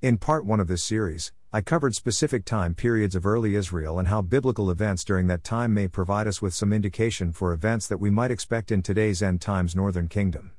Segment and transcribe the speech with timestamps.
[0.00, 4.06] In part 1 of this series, I covered specific time periods of early Israel and
[4.06, 7.98] how biblical events during that time may provide us with some indication for events that
[7.98, 10.52] we might expect in today's end times northern kingdom.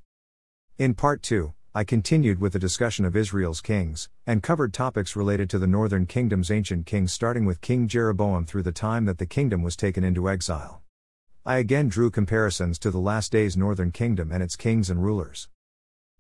[0.78, 5.50] In part 2, I continued with the discussion of Israel's kings, and covered topics related
[5.52, 9.26] to the northern kingdom's ancient kings starting with King Jeroboam through the time that the
[9.26, 10.82] kingdom was taken into exile.
[11.46, 15.48] I again drew comparisons to the last days northern kingdom and its kings and rulers.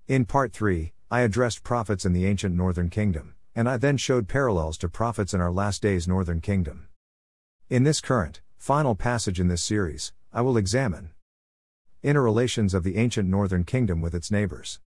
[0.07, 4.27] In part 3, I addressed prophets in the ancient northern kingdom, and I then showed
[4.27, 6.87] parallels to prophets in our last days northern kingdom.
[7.67, 11.09] In this current, final passage in this series, I will examine
[12.03, 14.81] interrelations of the ancient northern kingdom with its neighbors.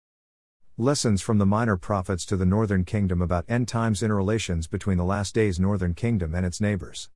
[0.77, 5.03] Lessons from the minor prophets to the northern kingdom about end times interrelations between the
[5.03, 7.09] last days northern kingdom and its neighbors.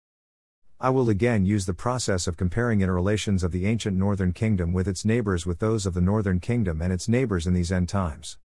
[0.80, 4.88] I will again use the process of comparing interrelations of the ancient northern kingdom with
[4.88, 8.40] its neighbors with those of the northern kingdom and its neighbors in these end times.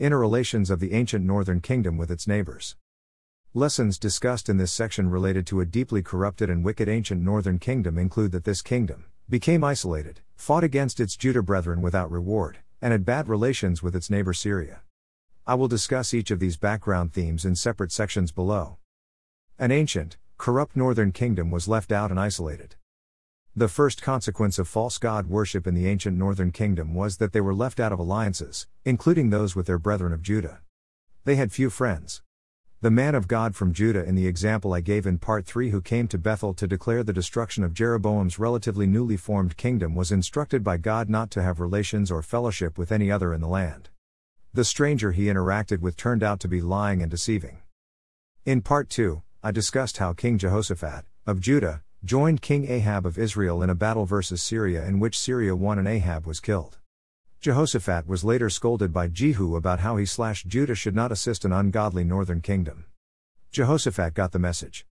[0.00, 2.74] Interrelations of the ancient northern kingdom with its neighbors.
[3.52, 7.98] Lessons discussed in this section related to a deeply corrupted and wicked ancient northern kingdom
[7.98, 13.04] include that this kingdom became isolated, fought against its Judah brethren without reward, and had
[13.04, 14.80] bad relations with its neighbor Syria.
[15.46, 18.78] I will discuss each of these background themes in separate sections below.
[19.58, 22.74] An ancient, corrupt northern kingdom was left out and isolated.
[23.56, 27.40] The first consequence of false god worship in the ancient northern kingdom was that they
[27.40, 30.60] were left out of alliances, including those with their brethren of Judah.
[31.24, 32.22] They had few friends.
[32.80, 35.82] The man of God from Judah, in the example I gave in part 3, who
[35.82, 40.62] came to Bethel to declare the destruction of Jeroboam's relatively newly formed kingdom, was instructed
[40.62, 43.90] by God not to have relations or fellowship with any other in the land.
[44.54, 47.58] The stranger he interacted with turned out to be lying and deceiving.
[48.46, 53.62] In part 2, I discussed how King Jehoshaphat, of Judah, joined King Ahab of Israel
[53.62, 56.78] in a battle versus Syria in which Syria won and Ahab was killed.
[57.42, 61.52] Jehoshaphat was later scolded by Jehu about how he slashed Judah should not assist an
[61.52, 62.86] ungodly northern kingdom.
[63.50, 64.86] Jehoshaphat got the message.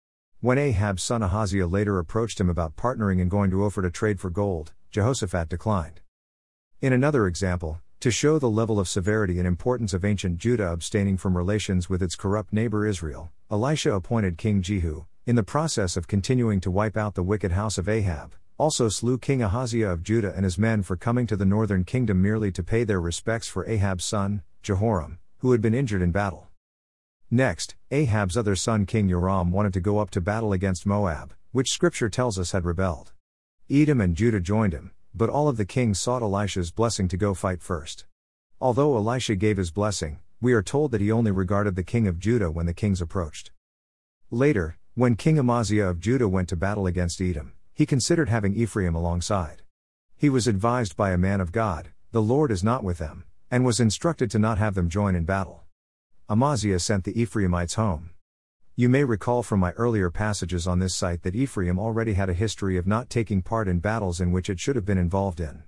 [0.41, 4.19] When Ahab's son Ahaziah later approached him about partnering and going to Ophir to trade
[4.19, 6.01] for gold, Jehoshaphat declined.
[6.81, 11.19] In another example, to show the level of severity and importance of ancient Judah abstaining
[11.19, 16.07] from relations with its corrupt neighbor Israel, Elisha appointed King Jehu, in the process of
[16.07, 20.35] continuing to wipe out the wicked house of Ahab, also slew King Ahaziah of Judah
[20.37, 23.67] and his men for coming to the northern kingdom merely to pay their respects for
[23.67, 26.49] Ahab's son, Jehoram, who had been injured in battle.
[27.31, 31.73] Next, Ahab's other son King Joram wanted to go up to battle against Moab, which
[31.73, 33.13] scripture tells us had rebelled.
[33.71, 37.33] Edom and Judah joined him, but all of the kings sought Elisha's blessing to go
[37.33, 38.05] fight first.
[38.61, 42.19] Although Elisha gave his blessing, we are told that he only regarded the king of
[42.19, 43.51] Judah when the kings approached.
[44.31, 48.95] Later, when King Amaziah of Judah went to battle against Edom, he considered having Ephraim
[48.95, 49.63] alongside.
[50.17, 53.65] He was advised by a man of God, The Lord is not with them, and
[53.65, 55.65] was instructed to not have them join in battle.
[56.31, 58.11] Amaziah sent the Ephraimites home.
[58.77, 62.33] You may recall from my earlier passages on this site that Ephraim already had a
[62.33, 65.65] history of not taking part in battles in which it should have been involved in.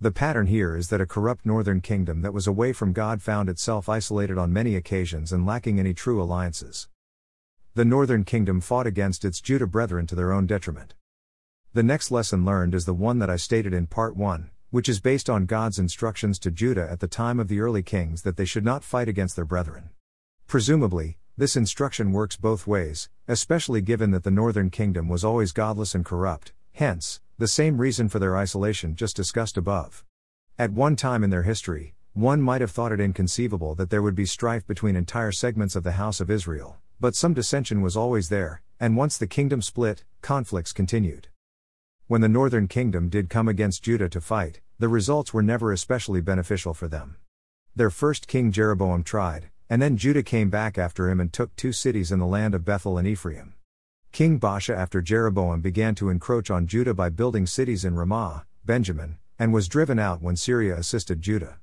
[0.00, 3.48] The pattern here is that a corrupt northern kingdom that was away from God found
[3.48, 6.88] itself isolated on many occasions and lacking any true alliances
[7.78, 10.94] the northern kingdom fought against its Judah brethren to their own detriment.
[11.74, 14.98] The next lesson learned is the one that I stated in part 1, which is
[14.98, 18.44] based on God's instructions to Judah at the time of the early kings that they
[18.44, 19.90] should not fight against their brethren.
[20.48, 25.94] Presumably, this instruction works both ways, especially given that the northern kingdom was always godless
[25.94, 30.04] and corrupt, hence, the same reason for their isolation just discussed above.
[30.58, 34.16] At one time in their history, one might have thought it inconceivable that there would
[34.16, 38.28] be strife between entire segments of the house of Israel, but some dissension was always
[38.28, 41.28] there, and once the kingdom split, conflicts continued.
[42.06, 46.20] When the northern kingdom did come against Judah to fight, the results were never especially
[46.20, 47.16] beneficial for them.
[47.76, 51.72] Their first king Jeroboam tried, and then Judah came back after him and took two
[51.72, 53.54] cities in the land of Bethel and Ephraim.
[54.10, 59.18] King Baasha after Jeroboam began to encroach on Judah by building cities in Ramah, Benjamin,
[59.38, 61.58] and was driven out when Syria assisted Judah.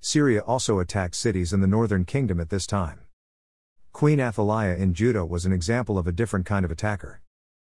[0.00, 3.00] Syria also attacked cities in the northern kingdom at this time.
[3.98, 7.20] Queen Athaliah in Judah was an example of a different kind of attacker.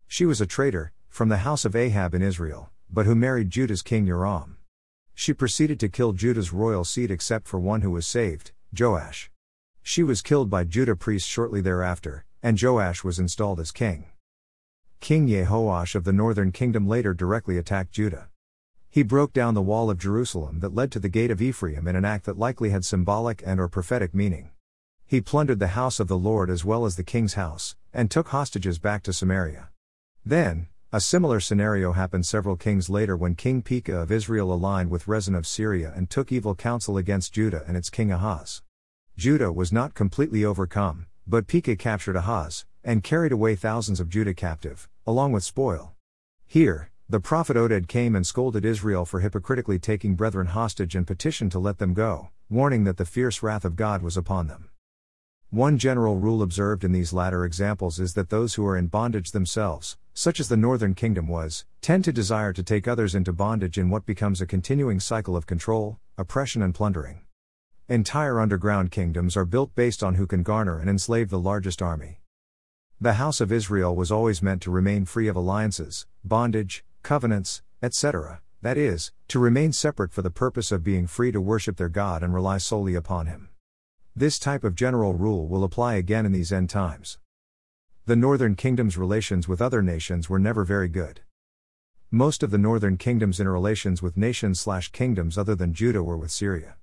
[0.06, 3.83] She was a traitor, from the house of Ahab in Israel, but who married Judah's
[3.83, 4.56] king Joram.
[5.12, 9.31] She proceeded to kill Judah's royal seed except for one who was saved, Joash.
[9.83, 14.06] She was killed by Judah priests shortly thereafter, and Joash was installed as king.
[15.01, 18.31] King Jehoash of the northern kingdom later directly attacked Judah.
[18.89, 21.95] He broke down the wall of Jerusalem that led to the gate of Ephraim in
[21.95, 24.49] an act that likely had symbolic and or prophetic meaning.
[25.12, 28.29] He plundered the house of the Lord as well as the king's house, and took
[28.29, 29.69] hostages back to Samaria.
[30.25, 35.06] Then, a similar scenario happened several kings later when King Pekah of Israel aligned with
[35.06, 38.62] Rezin of Syria and took evil counsel against Judah and its king Ahaz.
[39.14, 44.32] Judah was not completely overcome, but Pekah captured Ahaz, and carried away thousands of Judah
[44.32, 45.93] captive, along with spoil.
[46.47, 51.53] Here, the prophet Oded came and scolded Israel for hypocritically taking brethren hostage and petitioned
[51.53, 54.70] to let them go, warning that the fierce wrath of God was upon them.
[55.53, 59.33] One general rule observed in these latter examples is that those who are in bondage
[59.33, 63.77] themselves, such as the northern kingdom was, tend to desire to take others into bondage
[63.77, 67.21] in what becomes a continuing cycle of control, oppression, and plundering.
[67.87, 72.23] Entire underground kingdoms are built based on who can garner and enslave the largest army.
[72.99, 78.41] The house of Israel was always meant to remain free of alliances, bondage, covenants, etc.,
[78.63, 82.23] that is, to remain separate for the purpose of being free to worship their God
[82.23, 83.51] and rely solely upon Him.
[84.14, 87.17] This type of general rule will apply again in these end times.
[88.05, 91.23] The northern kingdom's relations with other nations were never very good.
[92.11, 96.31] Most of the northern kingdom's interrelations with nations slash kingdoms other than Judah were with
[96.31, 96.76] Syria.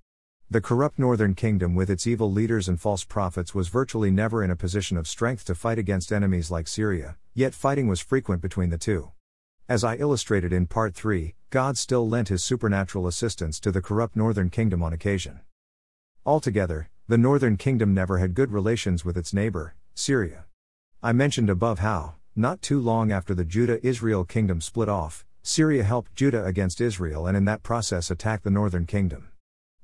[0.49, 4.49] The corrupt northern kingdom, with its evil leaders and false prophets, was virtually never in
[4.49, 8.71] a position of strength to fight against enemies like Syria, yet fighting was frequent between
[8.71, 9.11] the two.
[9.67, 14.15] As I illustrated in Part 3, God still lent his supernatural assistance to the corrupt
[14.15, 15.41] northern kingdom on occasion.
[16.25, 20.45] Altogether, the northern kingdom never had good relations with its neighbor, Syria.
[21.01, 25.83] I mentioned above how, not too long after the Judah Israel kingdom split off, Syria
[25.83, 29.29] helped Judah against Israel and in that process attacked the northern kingdom.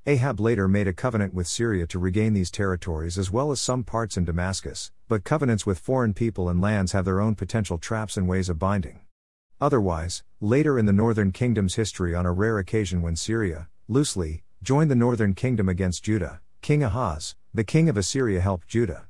[0.06, 3.82] Ahab later made a covenant with Syria to regain these territories as well as some
[3.82, 8.16] parts in Damascus, but covenants with foreign people and lands have their own potential traps
[8.16, 9.00] and ways of binding.
[9.60, 14.92] Otherwise, later in the northern kingdom's history, on a rare occasion when Syria, loosely, joined
[14.92, 19.06] the northern kingdom against Judah, King Ahaz, the king of Assyria, helped Judah.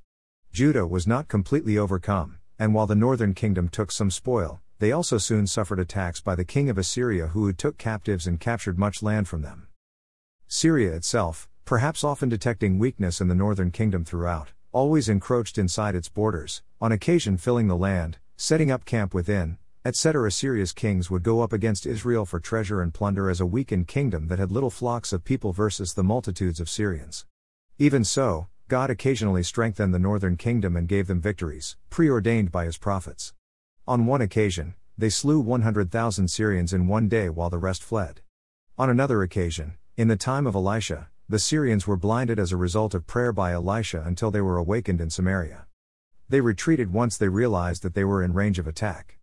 [0.52, 5.16] Judah was not completely overcome, and while the northern kingdom took some spoil, they also
[5.16, 9.26] soon suffered attacks by the king of Assyria who took captives and captured much land
[9.26, 9.68] from them.
[10.46, 16.10] Syria itself, perhaps often detecting weakness in the northern kingdom throughout, always encroached inside its
[16.10, 20.28] borders, on occasion filling the land, setting up camp within, etc.
[20.28, 24.28] Assyria's kings would go up against Israel for treasure and plunder as a weakened kingdom
[24.28, 27.24] that had little flocks of people versus the multitudes of Syrians.
[27.78, 32.78] Even so, God occasionally strengthened the northern kingdom and gave them victories, preordained by his
[32.78, 33.34] prophets.
[33.86, 38.22] On one occasion, they slew 100,000 Syrians in one day while the rest fled.
[38.78, 42.94] On another occasion, in the time of Elisha, the Syrians were blinded as a result
[42.94, 45.66] of prayer by Elisha until they were awakened in Samaria.
[46.30, 49.18] They retreated once they realized that they were in range of attack.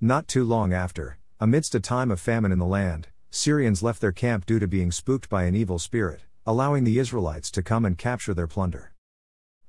[0.00, 4.12] Not too long after, amidst a time of famine in the land, Syrians left their
[4.12, 7.98] camp due to being spooked by an evil spirit, allowing the Israelites to come and
[7.98, 8.92] capture their plunder.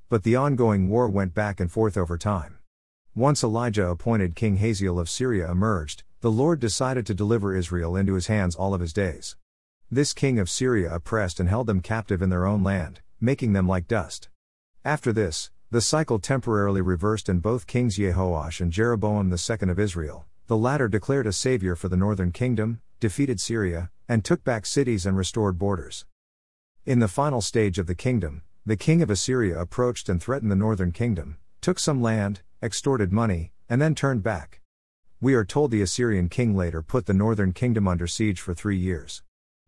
[0.09, 2.59] But the ongoing war went back and forth over time.
[3.15, 8.13] Once Elijah appointed King Hazael of Syria emerged, the Lord decided to deliver Israel into
[8.13, 9.35] his hands all of his days.
[9.89, 13.67] This king of Syria oppressed and held them captive in their own land, making them
[13.67, 14.29] like dust.
[14.85, 20.25] After this, the cycle temporarily reversed and both kings Jehoash and Jeroboam II of Israel,
[20.45, 25.05] the latter declared a savior for the northern kingdom, defeated Syria, and took back cities
[25.07, 26.05] and restored borders.
[26.87, 30.55] In the final stage of the kingdom, the king of Assyria approached and threatened the
[30.55, 34.61] northern kingdom, took some land, extorted money, and then turned back.
[35.19, 38.77] We are told the Assyrian king later put the northern kingdom under siege for three
[38.77, 39.21] years.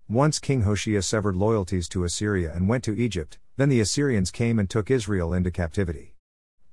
[0.07, 4.57] Once King Hoshea severed loyalties to Assyria and went to Egypt, then the Assyrians came
[4.57, 6.15] and took Israel into captivity.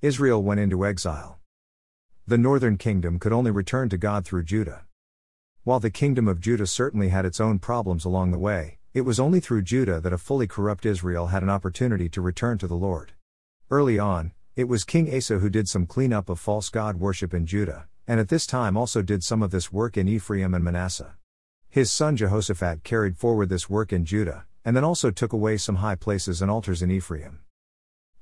[0.00, 1.40] Israel went into exile.
[2.24, 4.84] The northern kingdom could only return to God through Judah.
[5.64, 9.20] While the kingdom of Judah certainly had its own problems along the way, it was
[9.20, 12.74] only through Judah that a fully corrupt Israel had an opportunity to return to the
[12.74, 13.12] Lord.
[13.70, 17.44] Early on, it was King Asa who did some cleanup of false god worship in
[17.44, 21.14] Judah, and at this time also did some of this work in Ephraim and Manasseh.
[21.68, 25.76] His son Jehoshaphat carried forward this work in Judah, and then also took away some
[25.76, 27.40] high places and altars in Ephraim.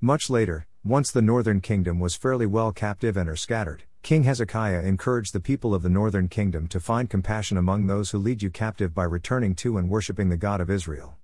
[0.01, 4.83] Much later, once the northern kingdom was fairly well captive and or scattered, King Hezekiah
[4.83, 8.51] encouraged the people of the northern kingdom to find compassion among those who lead you
[8.51, 11.17] captive by returning to and worshipping the God of Israel.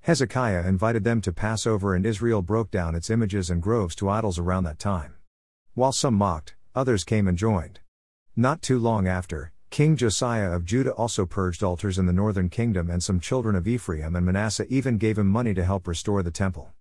[0.00, 4.08] Hezekiah invited them to pass over, and Israel broke down its images and groves to
[4.08, 5.14] idols around that time.
[5.74, 7.78] While some mocked, others came and joined.
[8.34, 12.90] Not too long after, King Josiah of Judah also purged altars in the northern kingdom,
[12.90, 16.32] and some children of Ephraim and Manasseh even gave him money to help restore the
[16.32, 16.72] temple.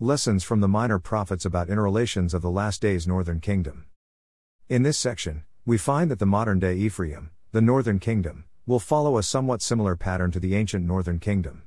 [0.00, 3.84] Lessons from the minor prophets about interrelations of the last days northern kingdom.
[4.66, 9.18] In this section, we find that the modern day Ephraim, the northern kingdom, will follow
[9.18, 11.64] a somewhat similar pattern to the ancient northern kingdom.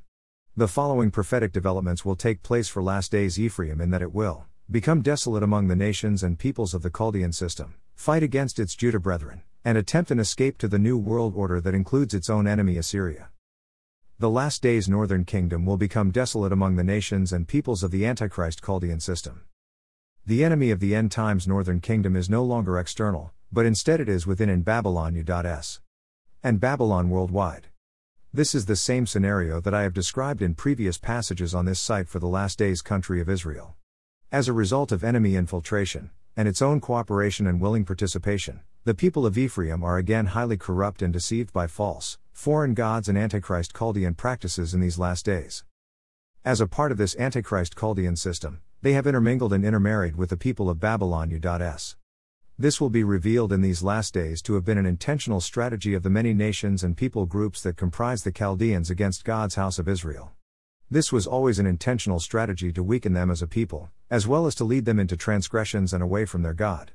[0.55, 4.47] The following prophetic developments will take place for last days Ephraim in that it will
[4.71, 8.99] become desolate among the nations and peoples of the Chaldean system, fight against its Judah
[8.99, 12.77] brethren, and attempt an escape to the new world order that includes its own enemy
[12.77, 13.29] Assyria.
[14.17, 18.07] the last days northern kingdom will become desolate among the nations and peoples of the
[18.07, 19.43] Antichrist Chaldean system.
[20.27, 24.09] The enemy of the end times northern kingdom is no longer external, but instead it
[24.09, 25.79] is within in Babylon U.S.
[26.43, 27.67] and Babylon worldwide.
[28.33, 32.09] This is the same scenario that I have described in previous passages on this site
[32.09, 33.77] for the last days country of Israel.
[34.29, 39.25] As a result of enemy infiltration, and its own cooperation and willing participation, the people
[39.25, 44.13] of Ephraim are again highly corrupt and deceived by false, foreign gods and Antichrist Chaldean
[44.13, 45.63] practices in these last days.
[46.47, 50.37] As a part of this Antichrist Chaldean system, they have intermingled and intermarried with the
[50.37, 51.97] people of Babylon U.S.
[52.57, 56.03] This will be revealed in these last days to have been an intentional strategy of
[56.03, 60.31] the many nations and people groups that comprise the Chaldeans against God's house of Israel.
[60.89, 64.55] This was always an intentional strategy to weaken them as a people, as well as
[64.55, 66.93] to lead them into transgressions and away from their God.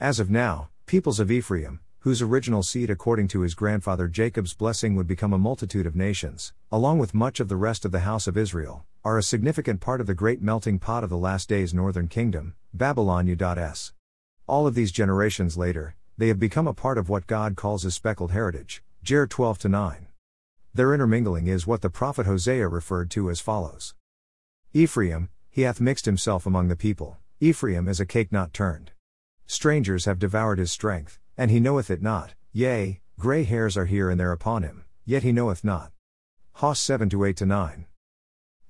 [0.00, 4.96] As of now, peoples of Ephraim, whose original seed according to his grandfather Jacob's blessing
[4.96, 8.26] would become a multitude of nations, along with much of the rest of the house
[8.26, 11.72] of Israel, are a significant part of the great melting pot of the last days
[11.72, 13.92] northern kingdom, Babylon U.S.
[14.48, 17.94] All of these generations later, they have become a part of what God calls his
[17.94, 20.08] speckled heritage, Jer 12 9.
[20.74, 23.94] Their intermingling is what the prophet Hosea referred to as follows
[24.72, 28.90] Ephraim, he hath mixed himself among the people, Ephraim is a cake not turned.
[29.46, 34.08] Strangers have devoured his strength, and he knoweth it not, yea, grey hairs are here
[34.08, 35.90] and there upon him, yet he knoweth not.
[36.52, 37.86] Hos 7 8 9.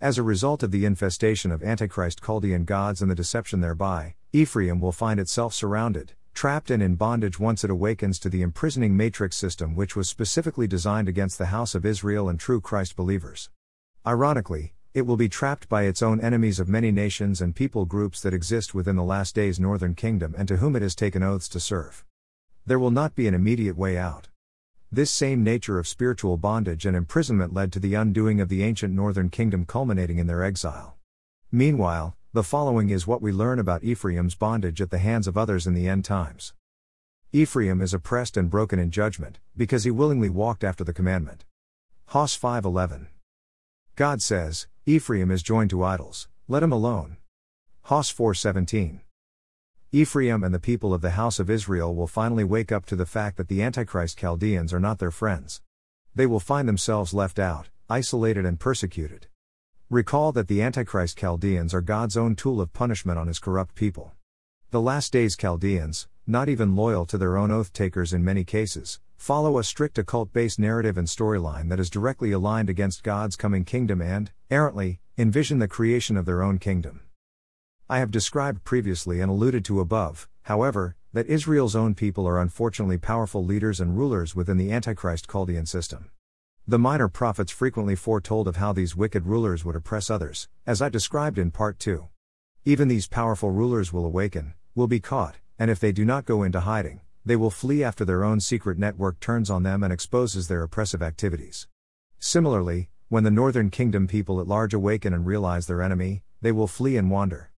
[0.00, 4.80] As a result of the infestation of Antichrist Chaldean gods and the deception thereby, Ephraim
[4.80, 9.36] will find itself surrounded, trapped, and in bondage once it awakens to the imprisoning matrix
[9.36, 13.50] system which was specifically designed against the house of Israel and true Christ believers.
[14.06, 18.22] Ironically, it will be trapped by its own enemies of many nations and people groups
[18.22, 21.50] that exist within the last days northern kingdom and to whom it has taken oaths
[21.50, 22.02] to serve.
[22.64, 24.28] There will not be an immediate way out.
[24.90, 28.94] This same nature of spiritual bondage and imprisonment led to the undoing of the ancient
[28.94, 30.96] northern kingdom, culminating in their exile.
[31.50, 35.66] Meanwhile, the following is what we learn about Ephraim's bondage at the hands of others
[35.66, 36.54] in the end times.
[37.32, 41.44] Ephraim is oppressed and broken in judgment, because he willingly walked after the commandment.
[42.06, 43.08] Hos 5:11.
[43.96, 47.16] God says, Ephraim is joined to idols, let him alone.
[47.84, 49.00] Hos 4:17.
[49.94, 53.04] Ephraim and the people of the house of Israel will finally wake up to the
[53.04, 55.60] fact that the Antichrist Chaldeans are not their friends.
[56.14, 59.26] They will find themselves left out, isolated, and persecuted.
[59.90, 64.12] Recall that the Antichrist Chaldeans are God's own tool of punishment on his corrupt people.
[64.70, 68.98] The last days Chaldeans, not even loyal to their own oath takers in many cases,
[69.18, 73.66] follow a strict occult based narrative and storyline that is directly aligned against God's coming
[73.66, 77.02] kingdom and, errantly, envision the creation of their own kingdom.
[77.92, 82.96] I have described previously and alluded to above, however, that Israel's own people are unfortunately
[82.96, 86.10] powerful leaders and rulers within the Antichrist Chaldean system.
[86.66, 90.88] The minor prophets frequently foretold of how these wicked rulers would oppress others, as I
[90.88, 92.08] described in part 2.
[92.64, 96.42] Even these powerful rulers will awaken, will be caught, and if they do not go
[96.42, 100.48] into hiding, they will flee after their own secret network turns on them and exposes
[100.48, 101.68] their oppressive activities.
[102.18, 106.66] Similarly, when the northern kingdom people at large awaken and realize their enemy, they will
[106.66, 107.51] flee and wander.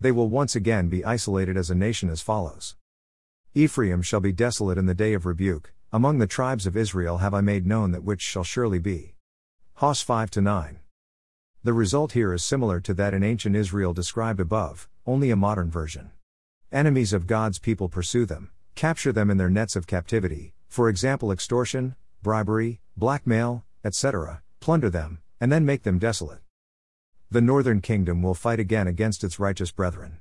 [0.00, 2.74] They will once again be isolated as a nation as follows
[3.52, 7.34] Ephraim shall be desolate in the day of rebuke, among the tribes of Israel have
[7.34, 9.14] I made known that which shall surely be.
[9.74, 10.78] Hos 5 9.
[11.62, 15.70] The result here is similar to that in ancient Israel described above, only a modern
[15.70, 16.12] version.
[16.72, 21.30] Enemies of God's people pursue them, capture them in their nets of captivity, for example,
[21.30, 26.40] extortion, bribery, blackmail, etc., plunder them, and then make them desolate
[27.32, 30.18] the northern kingdom will fight again against its righteous brethren.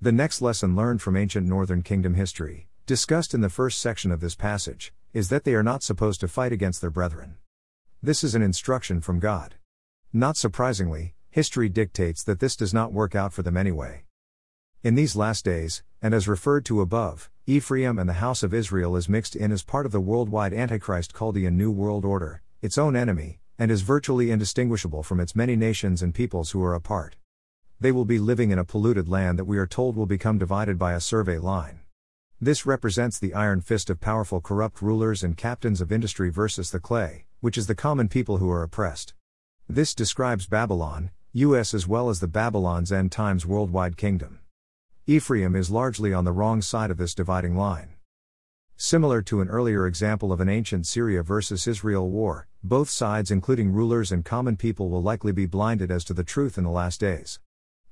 [0.00, 4.20] The next lesson learned from ancient northern kingdom history, discussed in the first section of
[4.20, 7.34] this passage, is that they are not supposed to fight against their brethren.
[8.00, 9.56] This is an instruction from God.
[10.12, 14.04] Not surprisingly, history dictates that this does not work out for them anyway.
[14.84, 18.94] In these last days, and as referred to above, Ephraim and the house of Israel
[18.94, 22.94] is mixed in as part of the worldwide Antichrist Chaldean New World Order, its own
[22.94, 27.16] enemy, and is virtually indistinguishable from its many nations and peoples who are apart.
[27.78, 30.78] They will be living in a polluted land that we are told will become divided
[30.78, 31.80] by a survey line.
[32.40, 36.80] This represents the iron fist of powerful corrupt rulers and captains of industry versus the
[36.80, 39.12] clay, which is the common people who are oppressed.
[39.68, 44.40] This describes Babylon, US as well as the Babylon's end times worldwide kingdom.
[45.06, 47.90] Ephraim is largely on the wrong side of this dividing line.
[48.78, 53.72] Similar to an earlier example of an ancient Syria versus Israel war, both sides, including
[53.72, 57.00] rulers and common people, will likely be blinded as to the truth in the last
[57.00, 57.40] days.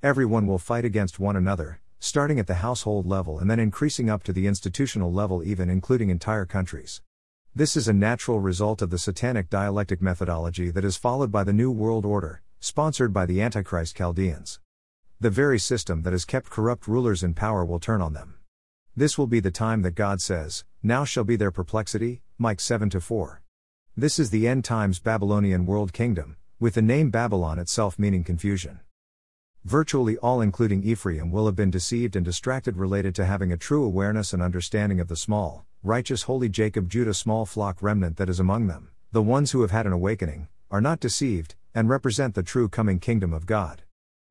[0.03, 4.23] Everyone will fight against one another, starting at the household level and then increasing up
[4.25, 7.01] to the institutional level, even including entire countries.
[7.55, 11.53] This is a natural result of the satanic dialectic methodology that is followed by the
[11.53, 14.61] New World Order, sponsored by the Antichrist Chaldeans.
[15.19, 18.35] The very system that has kept corrupt rulers in power will turn on them.
[18.95, 22.91] This will be the time that God says, Now shall be their perplexity, Mike 7
[22.91, 23.43] 4.
[23.99, 28.79] This is the end times Babylonian world kingdom, with the name Babylon itself meaning confusion.
[29.65, 33.83] Virtually all, including Ephraim, will have been deceived and distracted related to having a true
[33.85, 38.39] awareness and understanding of the small, righteous, holy Jacob Judah small flock remnant that is
[38.39, 38.91] among them.
[39.11, 43.01] The ones who have had an awakening are not deceived and represent the true coming
[43.01, 43.83] kingdom of God.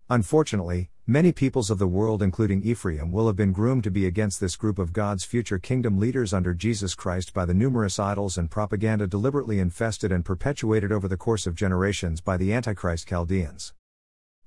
[0.09, 4.41] Unfortunately, many peoples of the world, including Ephraim, will have been groomed to be against
[4.41, 8.51] this group of God's future kingdom leaders under Jesus Christ by the numerous idols and
[8.51, 13.73] propaganda deliberately infested and perpetuated over the course of generations by the Antichrist Chaldeans.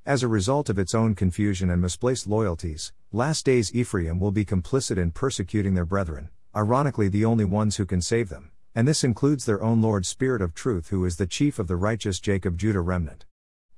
[0.05, 4.45] As a result of its own confusion and misplaced loyalties, last days Ephraim will be
[4.45, 9.03] complicit in persecuting their brethren, ironically, the only ones who can save them, and this
[9.03, 12.59] includes their own Lord Spirit of Truth, who is the chief of the righteous Jacob
[12.59, 13.25] Judah remnant.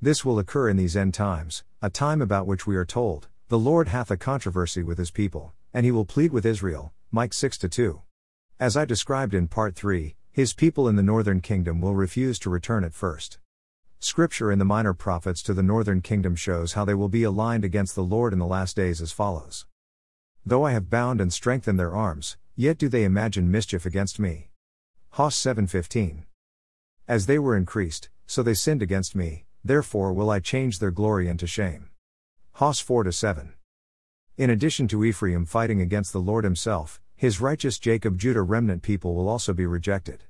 [0.05, 3.59] This will occur in these end times, a time about which we are told, The
[3.59, 6.93] Lord hath a controversy with his people, and he will plead with Israel.
[7.13, 8.03] Mike 6 2.
[8.59, 12.51] As I described in part 3, his people in the northern kingdom will refuse to
[12.51, 13.39] return at first.
[14.01, 17.65] Scripture in the minor prophets to the northern kingdom shows how they will be aligned
[17.65, 19.67] against the Lord in the last days as follows.
[20.45, 24.51] Though I have bound and strengthened their arms, yet do they imagine mischief against me.
[25.11, 26.25] Hos 7:15.
[27.07, 31.29] As they were increased, so they sinned against me, Therefore will I change their glory
[31.29, 31.91] into shame.
[32.55, 33.55] Hos 4 7.
[34.37, 39.15] In addition to Ephraim fighting against the Lord himself, his righteous Jacob Judah remnant people
[39.15, 40.25] will also be rejected.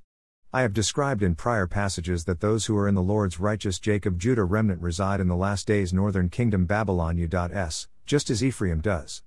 [0.53, 4.19] I have described in prior passages that those who are in the Lord's righteous Jacob
[4.19, 9.23] Judah remnant reside in the last days northern kingdom Babylon U.S, just as Ephraim does.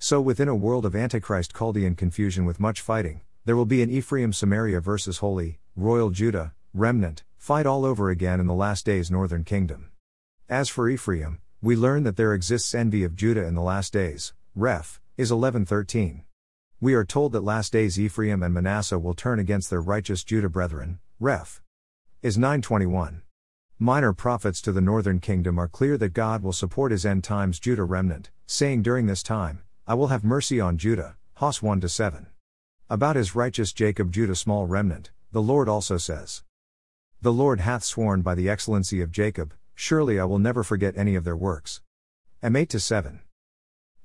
[0.00, 3.90] So within a world of Antichrist Chaldean confusion with much fighting, there will be an
[3.90, 9.10] Ephraim Samaria versus holy, royal Judah, remnant, fight all over again in the last days
[9.10, 9.88] northern kingdom.
[10.46, 14.34] As for Ephraim, we learn that there exists envy of Judah in the last days.
[14.54, 16.24] Ref is 11:13.
[16.82, 20.50] We are told that last days Ephraim and Manasseh will turn against their righteous Judah
[20.50, 20.98] brethren.
[21.18, 21.62] Ref
[22.20, 23.22] is 921.
[23.78, 27.58] Minor prophets to the northern kingdom are clear that God will support his end times
[27.58, 31.16] Judah remnant, saying during this time, I will have mercy on Judah.
[31.36, 32.26] Hos 1 7.
[32.90, 36.42] About his righteous Jacob Judah small remnant, the Lord also says,
[37.22, 41.14] the Lord hath sworn by the excellency of Jacob, surely I will never forget any
[41.14, 41.82] of their works.
[42.42, 43.20] M 8 7.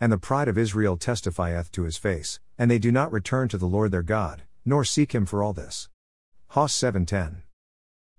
[0.01, 3.57] And the pride of Israel testifieth to his face, and they do not return to
[3.57, 5.87] the Lord their God, nor seek him for all this.
[6.49, 7.43] Hos 7:10.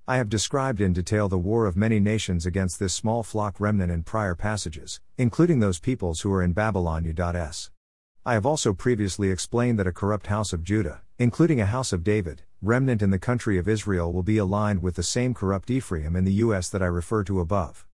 [0.09, 3.93] I have described in detail the war of many nations against this small flock remnant
[3.93, 7.71] in prior passages, including those peoples who are in Babylon U.S.
[8.25, 12.03] I have also previously explained that a corrupt house of Judah, including a house of
[12.03, 16.17] David, remnant in the country of Israel will be aligned with the same corrupt Ephraim
[16.17, 16.69] in the U.S.
[16.71, 17.87] that I refer to above.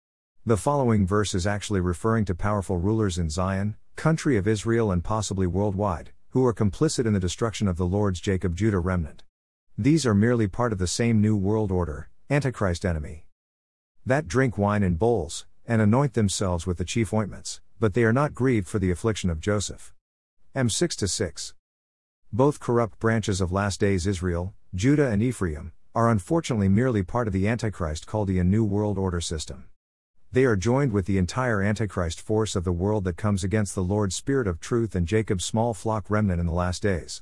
[0.46, 5.04] The following verse is actually referring to powerful rulers in Zion, country of Israel, and
[5.04, 9.24] possibly worldwide, who are complicit in the destruction of the Lord's Jacob Judah remnant.
[9.78, 13.28] These are merely part of the same New World Order, Antichrist enemy.
[14.06, 18.14] That drink wine in bowls, and anoint themselves with the chief ointments, but they are
[18.14, 19.94] not grieved for the affliction of Joseph.
[20.56, 21.54] M 6 6.
[22.32, 27.34] Both corrupt branches of last days Israel, Judah, and Ephraim, are unfortunately merely part of
[27.34, 29.66] the Antichrist Chaldean New World Order system.
[30.32, 33.84] They are joined with the entire Antichrist force of the world that comes against the
[33.84, 37.22] Lord's Spirit of truth and Jacob's small flock remnant in the last days.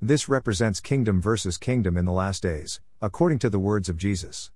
[0.00, 4.50] This represents kingdom versus kingdom in the last days, according to the words of Jesus.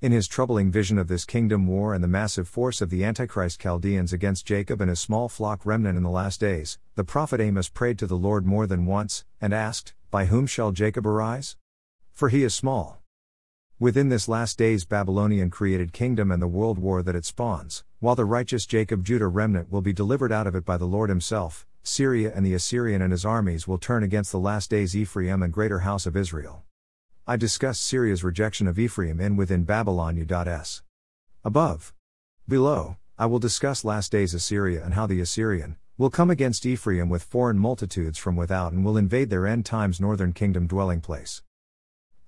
[0.00, 3.60] In his troubling vision of this kingdom war and the massive force of the Antichrist
[3.60, 7.68] Chaldeans against Jacob and his small flock remnant in the last days, the prophet Amos
[7.68, 11.56] prayed to the Lord more than once, and asked, By whom shall Jacob arise?
[12.12, 13.02] For he is small.
[13.78, 18.14] Within this last days Babylonian created kingdom and the world war that it spawns, while
[18.14, 21.66] the righteous Jacob Judah remnant will be delivered out of it by the Lord himself,
[21.82, 25.52] Syria and the Assyrian and his armies will turn against the last days Ephraim and
[25.52, 26.62] greater house of Israel.
[27.26, 30.82] I discussed Syria's rejection of Ephraim in within Babylon U.S.
[31.44, 31.92] Above.
[32.46, 37.08] Below, I will discuss last days Assyria and how the Assyrian will come against Ephraim
[37.08, 41.42] with foreign multitudes from without and will invade their end times northern kingdom dwelling place.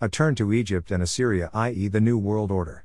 [0.00, 2.84] A turn to Egypt and Assyria, i.e., the New World Order.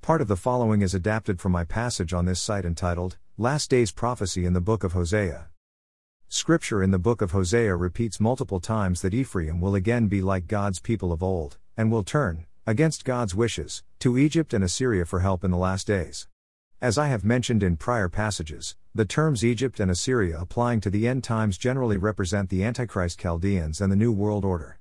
[0.00, 3.92] Part of the following is adapted from my passage on this site entitled, Last Days
[3.92, 5.48] Prophecy in the Book of Hosea.
[6.28, 10.46] Scripture in the book of Hosea repeats multiple times that Ephraim will again be like
[10.46, 15.20] God's people of old, and will turn, against God's wishes, to Egypt and Assyria for
[15.20, 16.28] help in the last days.
[16.80, 21.06] As I have mentioned in prior passages, the terms Egypt and Assyria applying to the
[21.06, 24.78] end times generally represent the Antichrist Chaldeans and the New World Order.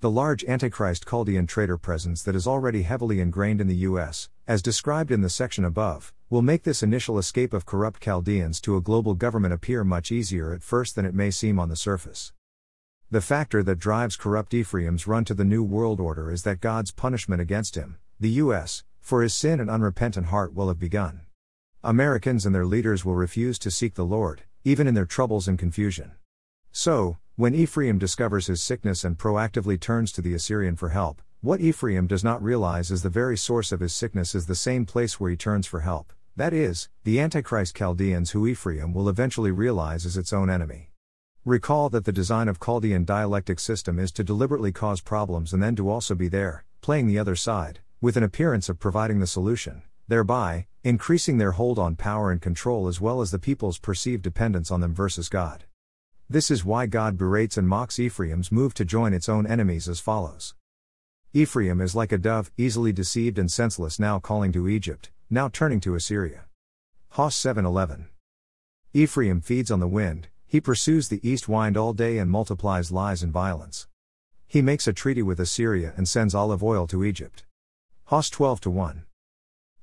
[0.00, 4.62] The large Antichrist Chaldean traitor presence that is already heavily ingrained in the US, as
[4.62, 8.80] described in the section above, will make this initial escape of corrupt Chaldeans to a
[8.80, 12.32] global government appear much easier at first than it may seem on the surface.
[13.10, 16.92] The factor that drives corrupt Ephraim's run to the New World Order is that God's
[16.92, 21.26] punishment against him, the US, for his sin and unrepentant heart will have begun.
[21.84, 25.58] Americans and their leaders will refuse to seek the Lord, even in their troubles and
[25.58, 26.12] confusion.
[26.72, 31.58] So, when Ephraim discovers his sickness and proactively turns to the Assyrian for help, what
[31.58, 35.18] Ephraim does not realize is the very source of his sickness is the same place
[35.18, 40.04] where he turns for help, that is, the Antichrist Chaldeans who Ephraim will eventually realize
[40.04, 40.90] is its own enemy.
[41.46, 45.74] Recall that the design of Chaldean dialectic system is to deliberately cause problems and then
[45.76, 49.80] to also be there, playing the other side, with an appearance of providing the solution,
[50.08, 54.70] thereby, increasing their hold on power and control as well as the people's perceived dependence
[54.70, 55.64] on them versus God.
[56.32, 59.98] This is why God berates and mocks Ephraim's move to join its own enemies as
[59.98, 60.54] follows
[61.32, 65.80] Ephraim is like a dove, easily deceived and senseless, now calling to Egypt, now turning
[65.80, 66.44] to Assyria.
[67.10, 68.10] Hos 7:11.
[68.92, 73.24] Ephraim feeds on the wind, he pursues the east wind all day and multiplies lies
[73.24, 73.88] and violence.
[74.46, 77.44] He makes a treaty with Assyria and sends olive oil to Egypt.
[78.04, 79.04] Hos 12 to 1.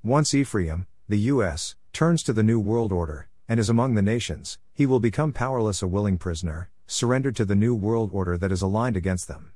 [0.02, 4.60] Once Ephraim, the US, turns to the New World Order, and is among the nations,
[4.74, 8.62] he will become powerless, a willing prisoner, surrendered to the new world order that is
[8.62, 9.52] aligned against them.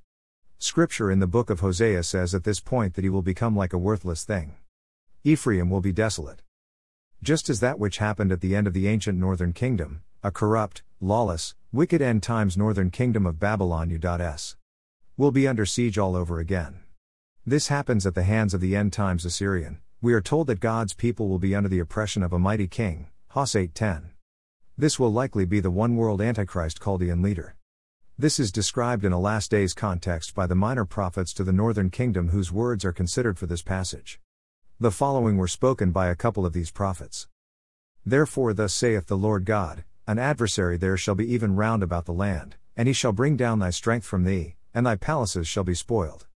[0.58, 3.74] Scripture in the book of Hosea says at this point that he will become like
[3.74, 4.56] a worthless thing.
[5.24, 6.42] Ephraim will be desolate.
[7.22, 10.82] Just as that which happened at the end of the ancient northern kingdom, a corrupt,
[11.00, 14.56] lawless, wicked end times northern kingdom of Babylon U.S.
[15.18, 16.80] will be under siege all over again.
[17.46, 19.80] This happens at the hands of the end times Assyrian.
[20.02, 23.11] We are told that God's people will be under the oppression of a mighty king,
[23.34, 24.12] Hos 8:10.
[24.78, 27.56] This will likely be the one world Antichrist Chaldean leader.
[28.18, 31.90] This is described in a last days context by the minor prophets to the northern
[31.90, 34.20] kingdom whose words are considered for this passage.
[34.82, 37.30] The following were spoken by a couple of these prophets.
[38.06, 42.12] Therefore, thus saith the Lord God, an adversary there shall be even round about the
[42.12, 45.74] land, and he shall bring down thy strength from thee, and thy palaces shall be
[45.74, 46.28] spoiled.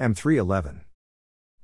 [0.00, 0.84] M311.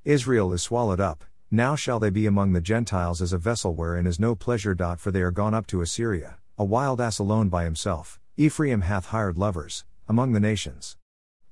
[0.03, 4.05] Israel is swallowed up, now shall they be among the Gentiles as a vessel wherein
[4.05, 4.75] is no pleasure.
[4.97, 8.19] For they are gone up to Assyria, a wild ass alone by himself.
[8.35, 10.97] Ephraim hath hired lovers, among the nations.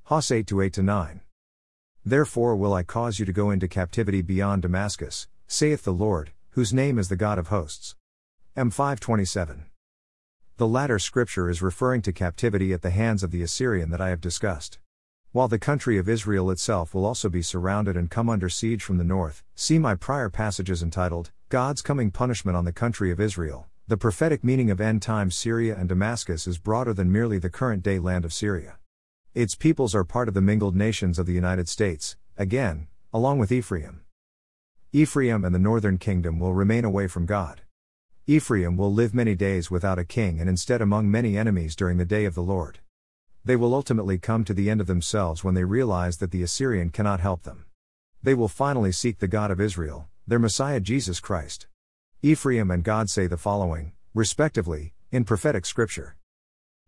[0.04, 1.22] Hos 8 to 8 to 9.
[2.06, 6.74] Therefore will I cause you to go into captivity beyond Damascus, saith the Lord, whose
[6.74, 7.96] name is the God of hosts.
[8.56, 9.66] M 527.
[10.58, 14.10] The latter scripture is referring to captivity at the hands of the Assyrian that I
[14.10, 14.78] have discussed.
[15.36, 18.98] While the country of Israel itself will also be surrounded and come under siege from
[18.98, 23.68] the north, see my prior passages entitled, God's Coming Punishment on the Country of Israel.
[23.86, 27.84] The prophetic meaning of end times Syria and Damascus is broader than merely the current
[27.84, 28.78] day land of Syria.
[29.34, 33.52] Its peoples are part of the mingled nations of the United States, again, along with
[33.52, 34.04] Ephraim.
[34.94, 37.60] Ephraim and the northern kingdom will remain away from God.
[38.26, 42.06] Ephraim will live many days without a king and instead among many enemies during the
[42.06, 42.80] day of the Lord.
[43.46, 46.90] They will ultimately come to the end of themselves when they realize that the Assyrian
[46.90, 47.66] cannot help them.
[48.24, 51.68] They will finally seek the God of Israel, their Messiah Jesus Christ.
[52.24, 56.16] Ephraim and God say the following, respectively, in prophetic scripture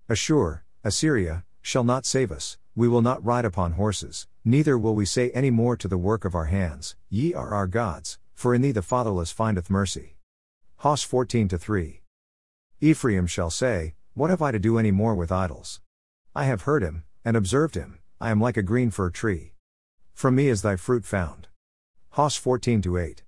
[0.10, 5.06] Ashur, Assyria, shall not save us, we will not ride upon horses, neither will we
[5.06, 8.64] say any more to the work of our hands, Ye are our gods, for in
[8.64, 10.18] thee the fatherless findeth mercy.
[10.78, 12.02] Hos 14 3.
[12.82, 15.82] Ephraim shall say, What have I to do any more with idols?
[16.38, 19.54] I have heard him, and observed him, I am like a green fir tree.
[20.14, 21.48] From me is thy fruit found.
[22.12, 23.24] Hos 14 8.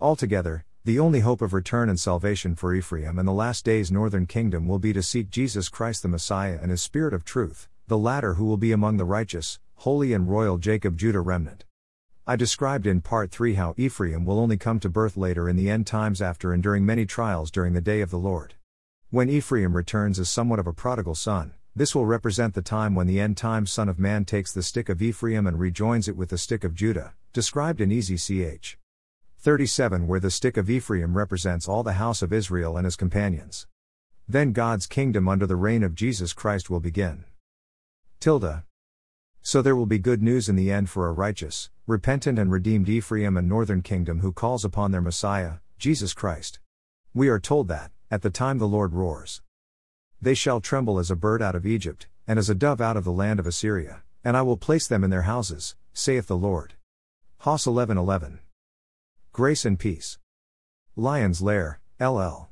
[0.00, 4.26] Altogether, the only hope of return and salvation for Ephraim and the last days northern
[4.26, 7.96] kingdom will be to seek Jesus Christ the Messiah and his Spirit of truth, the
[7.96, 11.64] latter who will be among the righteous, holy and royal Jacob Judah remnant.
[12.26, 15.70] I described in part 3 how Ephraim will only come to birth later in the
[15.70, 18.54] end times after enduring many trials during the day of the Lord.
[19.10, 23.08] When Ephraim returns as somewhat of a prodigal son, this will represent the time when
[23.08, 26.28] the end time Son of Man takes the stick of Ephraim and rejoins it with
[26.28, 28.76] the stick of Judah, described in EZCH
[29.38, 33.66] 37, where the stick of Ephraim represents all the house of Israel and his companions.
[34.28, 37.24] Then God's kingdom under the reign of Jesus Christ will begin.
[38.20, 38.64] Tilda.
[39.42, 42.88] So there will be good news in the end for a righteous, repentant, and redeemed
[42.88, 46.60] Ephraim and northern kingdom who calls upon their Messiah, Jesus Christ.
[47.12, 49.42] We are told that, at the time the Lord roars,
[50.24, 53.04] they shall tremble as a bird out of Egypt, and as a dove out of
[53.04, 56.74] the land of Assyria, and I will place them in their houses, saith the Lord.
[57.40, 58.40] Hos 11:11.
[59.32, 60.18] Grace and peace.
[60.96, 62.48] Lion's Lair, LL.